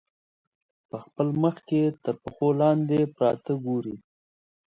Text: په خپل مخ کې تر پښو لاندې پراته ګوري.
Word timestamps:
په 0.89 0.97
خپل 1.05 1.27
مخ 1.41 1.55
کې 1.67 1.81
تر 2.03 2.15
پښو 2.21 2.47
لاندې 2.61 2.99
پراته 3.15 3.53
ګوري. 3.65 3.95